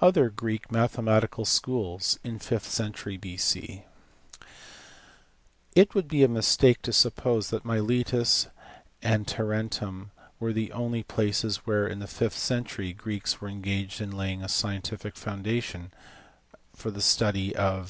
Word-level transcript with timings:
Other 0.00 0.30
Greek 0.30 0.72
Mathematical 0.72 1.44
Schools 1.44 2.18
in 2.24 2.38
the 2.38 2.44
fifth 2.44 2.68
century 2.68 3.16
B.C. 3.16 3.84
Id 5.76 6.08
be 6.08 6.24
a 6.24 6.28
mistake 6.28 6.82
to 6.82 6.92
suppose 6.92 7.50
that 7.50 7.64
Miletus 7.64 8.48
and 9.00 9.28
Tarentum 9.28 10.10
were 10.40 10.52
the 10.52 10.72
only 10.72 11.04
places 11.04 11.58
where, 11.68 11.86
in 11.86 12.00
the 12.00 12.08
fifth 12.08 12.36
century, 12.36 12.92
Greeks 12.92 13.40
were 13.40 13.48
i 13.48 13.86
laying 14.00 14.42
a 14.42 14.48
scientific 14.48 15.14
foundation 15.14 15.92
for 16.74 16.90
the 16.90 17.00
study 17.00 17.54
of 17.54 17.54
* 17.54 17.54
It 17.54 17.54
is 17.54 17.54
printed 17.54 17.56
by 17.56 17.62
Allman, 17.74 17.84
pp. 17.84 17.88